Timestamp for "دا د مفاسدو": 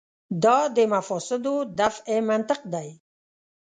0.43-1.55